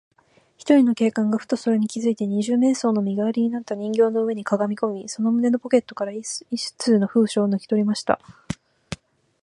[0.57, 6.27] ひとりの警官が、ふとそれに気づいて、二十面相の身がわりになった人形の上にかがみこみ、その胸のポケットから一
[6.79, 8.19] 通の封書をぬきとりました。